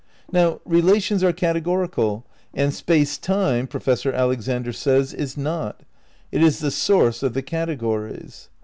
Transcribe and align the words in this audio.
Now, 0.31 0.61
relations 0.65 1.23
are 1.23 1.31
categorial, 1.31 2.23
and 2.55 2.73
Space 2.73 3.19
Time, 3.19 3.67
Pro 3.67 3.79
fessor 3.79 4.11
Alexander 4.11 4.73
says, 4.73 5.13
is 5.13 5.37
not; 5.37 5.81
it 6.31 6.41
is 6.41 6.57
the 6.57 6.71
source 6.71 7.21
of 7.21 7.35
the 7.35 7.43
categories. 7.43 8.49